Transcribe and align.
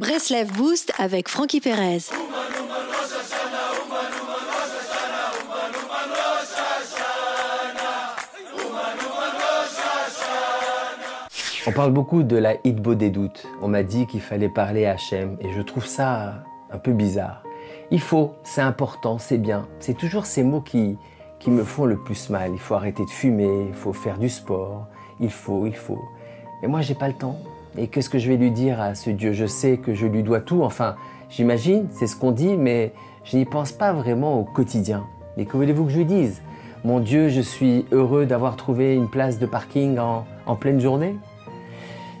Breslev 0.00 0.50
Boost 0.52 0.94
avec 0.96 1.28
Frankie 1.28 1.60
Perez. 1.60 1.98
On 11.66 11.72
parle 11.72 11.92
beaucoup 11.92 12.22
de 12.22 12.36
la 12.38 12.54
hitbo 12.64 12.94
des 12.94 13.10
doutes. 13.10 13.46
On 13.60 13.68
m'a 13.68 13.82
dit 13.82 14.06
qu'il 14.06 14.22
fallait 14.22 14.48
parler 14.48 14.86
à 14.86 14.96
et 15.12 15.52
je 15.54 15.60
trouve 15.60 15.84
ça 15.84 16.44
un 16.70 16.78
peu 16.78 16.92
bizarre. 16.92 17.42
Il 17.90 18.00
faut, 18.00 18.32
c'est 18.42 18.62
important, 18.62 19.18
c'est 19.18 19.36
bien. 19.36 19.68
C'est 19.80 19.98
toujours 19.98 20.24
ces 20.24 20.42
mots 20.42 20.62
qui, 20.62 20.96
qui 21.38 21.50
me 21.50 21.62
font 21.62 21.84
le 21.84 21.98
plus 21.98 22.30
mal. 22.30 22.52
Il 22.54 22.58
faut 22.58 22.74
arrêter 22.74 23.04
de 23.04 23.10
fumer, 23.10 23.66
il 23.68 23.74
faut 23.74 23.92
faire 23.92 24.16
du 24.16 24.30
sport, 24.30 24.86
il 25.20 25.30
faut, 25.30 25.66
il 25.66 25.76
faut. 25.76 26.00
Mais 26.62 26.68
moi, 26.68 26.80
j'ai 26.80 26.94
pas 26.94 27.08
le 27.08 27.14
temps. 27.14 27.36
Et 27.78 27.86
qu'est-ce 27.88 28.10
que 28.10 28.18
je 28.18 28.28
vais 28.28 28.36
lui 28.36 28.50
dire 28.50 28.80
à 28.80 28.94
ce 28.94 29.10
Dieu? 29.10 29.32
Je 29.32 29.46
sais 29.46 29.76
que 29.76 29.94
je 29.94 30.06
lui 30.06 30.22
dois 30.22 30.40
tout. 30.40 30.62
Enfin, 30.62 30.96
j'imagine, 31.28 31.86
c'est 31.92 32.06
ce 32.06 32.16
qu'on 32.16 32.32
dit, 32.32 32.56
mais 32.56 32.92
je 33.24 33.36
n'y 33.36 33.44
pense 33.44 33.72
pas 33.72 33.92
vraiment 33.92 34.38
au 34.40 34.44
quotidien. 34.44 35.04
Et 35.36 35.46
que 35.46 35.56
voulez-vous 35.56 35.84
que 35.84 35.92
je 35.92 35.98
lui 35.98 36.04
dise? 36.04 36.42
Mon 36.84 36.98
Dieu, 36.98 37.28
je 37.28 37.40
suis 37.40 37.86
heureux 37.92 38.26
d'avoir 38.26 38.56
trouvé 38.56 38.94
une 38.94 39.08
place 39.08 39.38
de 39.38 39.46
parking 39.46 39.98
en, 39.98 40.24
en 40.46 40.56
pleine 40.56 40.80
journée? 40.80 41.16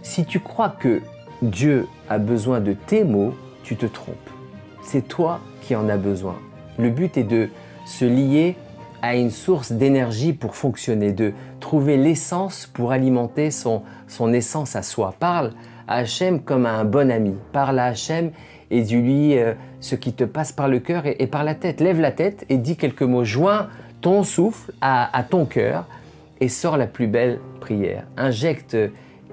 Si 0.02 0.24
tu 0.24 0.40
crois 0.40 0.68
que 0.68 1.02
Dieu 1.42 1.88
a 2.08 2.18
besoin 2.18 2.60
de 2.60 2.72
tes 2.72 3.04
mots, 3.04 3.34
tu 3.62 3.76
te 3.76 3.86
trompes. 3.86 4.16
C'est 4.82 5.08
toi 5.08 5.40
qui 5.62 5.74
en 5.74 5.88
as 5.88 5.96
besoin. 5.96 6.36
Le 6.78 6.90
but 6.90 7.16
est 7.16 7.24
de 7.24 7.48
se 7.84 8.04
lier 8.04 8.56
à 9.02 9.16
une 9.16 9.30
source 9.30 9.72
d'énergie 9.72 10.32
pour 10.32 10.56
fonctionner, 10.56 11.12
de 11.12 11.32
trouver 11.60 11.96
l'essence 11.96 12.70
pour 12.72 12.92
alimenter 12.92 13.50
son, 13.50 13.82
son 14.08 14.32
essence 14.32 14.76
à 14.76 14.82
soi. 14.82 15.14
Parle 15.18 15.52
à 15.88 15.96
Hachem 15.96 16.40
comme 16.40 16.66
à 16.66 16.72
un 16.72 16.84
bon 16.84 17.10
ami. 17.10 17.34
Parle 17.52 17.78
à 17.78 17.86
Hachem 17.86 18.30
et 18.70 18.82
dis-lui 18.82 19.38
euh, 19.38 19.54
ce 19.80 19.94
qui 19.94 20.12
te 20.12 20.24
passe 20.24 20.52
par 20.52 20.68
le 20.68 20.78
cœur 20.78 21.02
et, 21.06 21.26
par 21.26 21.44
la 21.44 21.54
tête. 21.54 21.80
Lève 21.80 22.00
la 22.00 22.12
tête 22.12 22.44
et 22.48 22.56
dis 22.56 22.76
quelques 22.76 23.02
mots. 23.02 23.24
Joins 23.24 23.68
ton 24.00 24.22
souffle 24.22 24.72
à, 24.80 25.16
à 25.16 25.22
ton 25.22 25.44
cœur 25.44 25.86
et 26.40 26.48
sors 26.48 26.76
la 26.76 26.86
plus 26.86 27.06
belle 27.06 27.40
prière. 27.60 28.04
Injecte 28.16 28.76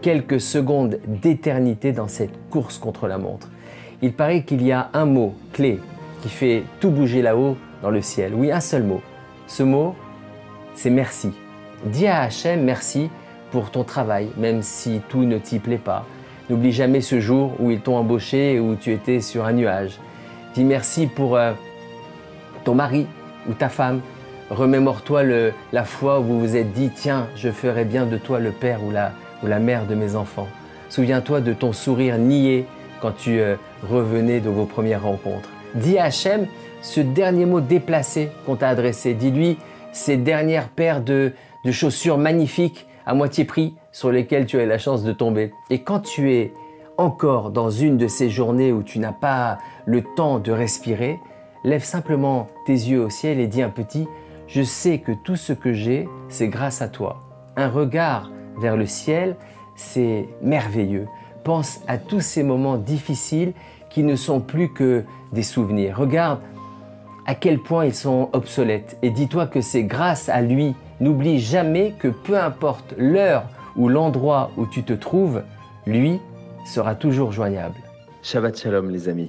quelques 0.01 0.41
secondes 0.41 0.99
d'éternité 1.07 1.91
dans 1.91 2.07
cette 2.07 2.49
course 2.49 2.77
contre 2.77 3.07
la 3.07 3.17
montre. 3.17 3.49
Il 4.01 4.13
paraît 4.13 4.43
qu'il 4.43 4.63
y 4.63 4.71
a 4.71 4.89
un 4.93 5.05
mot 5.05 5.33
clé 5.53 5.79
qui 6.21 6.29
fait 6.29 6.63
tout 6.79 6.89
bouger 6.89 7.21
là-haut 7.21 7.55
dans 7.81 7.89
le 7.89 8.01
ciel. 8.01 8.33
Oui, 8.35 8.51
un 8.51 8.59
seul 8.59 8.83
mot. 8.83 9.01
Ce 9.47 9.63
mot, 9.63 9.95
c'est 10.75 10.89
merci. 10.89 11.31
Dis 11.85 12.05
à 12.05 12.21
Hachem 12.21 12.63
merci 12.63 13.09
pour 13.51 13.71
ton 13.71 13.83
travail, 13.83 14.27
même 14.37 14.61
si 14.61 15.01
tout 15.07 15.23
ne 15.23 15.37
t'y 15.37 15.59
plaît 15.59 15.77
pas. 15.77 16.05
N'oublie 16.49 16.73
jamais 16.73 17.01
ce 17.01 17.19
jour 17.19 17.53
où 17.59 17.71
ils 17.71 17.79
t'ont 17.79 17.95
embauché 17.95 18.53
et 18.53 18.59
où 18.59 18.75
tu 18.75 18.91
étais 18.91 19.21
sur 19.21 19.45
un 19.45 19.53
nuage. 19.53 19.99
Dis 20.53 20.65
merci 20.65 21.07
pour 21.07 21.37
euh, 21.37 21.53
ton 22.65 22.75
mari 22.75 23.07
ou 23.49 23.53
ta 23.53 23.69
femme. 23.69 24.01
Remémore-toi 24.49 25.23
la 25.73 25.83
fois 25.85 26.19
où 26.19 26.23
vous 26.23 26.39
vous 26.39 26.55
êtes 26.55 26.71
dit, 26.73 26.89
tiens, 26.93 27.27
je 27.35 27.49
ferai 27.49 27.85
bien 27.85 28.05
de 28.05 28.17
toi 28.17 28.39
le 28.39 28.51
père 28.51 28.83
ou 28.83 28.91
la, 28.91 29.11
ou 29.43 29.47
la 29.47 29.59
mère 29.59 29.85
de 29.85 29.95
mes 29.95 30.15
enfants. 30.15 30.47
Souviens-toi 30.89 31.41
de 31.41 31.53
ton 31.53 31.73
sourire 31.73 32.17
niais 32.17 32.65
quand 33.01 33.11
tu 33.11 33.39
euh, 33.39 33.55
revenais 33.89 34.39
de 34.39 34.49
vos 34.49 34.65
premières 34.65 35.03
rencontres. 35.03 35.49
Dis 35.75 35.97
à 35.97 36.05
Hachem 36.05 36.47
ce 36.81 37.01
dernier 37.01 37.45
mot 37.45 37.61
déplacé 37.61 38.29
qu'on 38.45 38.55
t'a 38.55 38.69
adressé. 38.69 39.13
Dis-lui 39.13 39.57
ces 39.91 40.17
dernières 40.17 40.69
paires 40.69 41.01
de, 41.01 41.33
de 41.65 41.71
chaussures 41.71 42.17
magnifiques 42.17 42.87
à 43.05 43.13
moitié 43.13 43.45
prix 43.45 43.75
sur 43.91 44.11
lesquelles 44.11 44.45
tu 44.45 44.59
as 44.59 44.63
eu 44.63 44.67
la 44.67 44.77
chance 44.77 45.03
de 45.03 45.11
tomber. 45.11 45.51
Et 45.69 45.81
quand 45.81 46.01
tu 46.01 46.33
es 46.33 46.53
encore 46.97 47.51
dans 47.51 47.69
une 47.69 47.97
de 47.97 48.07
ces 48.07 48.29
journées 48.29 48.71
où 48.71 48.83
tu 48.83 48.99
n'as 48.99 49.13
pas 49.13 49.59
le 49.85 50.03
temps 50.03 50.39
de 50.39 50.51
respirer, 50.51 51.19
lève 51.63 51.83
simplement 51.83 52.47
tes 52.65 52.73
yeux 52.73 53.01
au 53.01 53.09
ciel 53.09 53.39
et 53.39 53.47
dis 53.47 53.61
un 53.61 53.69
petit, 53.69 54.07
je 54.47 54.61
sais 54.61 54.99
que 54.99 55.11
tout 55.11 55.35
ce 55.35 55.53
que 55.53 55.73
j'ai, 55.73 56.07
c'est 56.29 56.47
grâce 56.47 56.81
à 56.81 56.87
toi. 56.87 57.23
Un 57.55 57.69
regard 57.69 58.31
vers 58.59 58.77
le 58.77 58.85
ciel, 58.85 59.35
c'est 59.75 60.27
merveilleux. 60.41 61.07
Pense 61.43 61.81
à 61.87 61.97
tous 61.97 62.21
ces 62.21 62.43
moments 62.43 62.77
difficiles 62.77 63.53
qui 63.89 64.03
ne 64.03 64.15
sont 64.15 64.41
plus 64.41 64.69
que 64.69 65.03
des 65.31 65.43
souvenirs. 65.43 65.97
Regarde 65.97 66.39
à 67.27 67.35
quel 67.35 67.59
point 67.59 67.85
ils 67.85 67.93
sont 67.93 68.29
obsolètes 68.33 68.97
et 69.01 69.09
dis-toi 69.09 69.45
que 69.47 69.61
c'est 69.61 69.83
grâce 69.83 70.29
à 70.29 70.41
lui. 70.41 70.73
N'oublie 70.99 71.39
jamais 71.39 71.93
que 71.99 72.07
peu 72.07 72.39
importe 72.39 72.95
l'heure 72.97 73.43
ou 73.75 73.89
l'endroit 73.89 74.49
où 74.57 74.65
tu 74.65 74.81
te 74.81 74.93
trouves, 74.93 75.43
lui 75.85 76.19
sera 76.65 76.95
toujours 76.95 77.31
joignable. 77.31 77.75
Shabbat 78.23 78.57
Shalom 78.57 78.89
les 78.89 79.09
amis. 79.09 79.25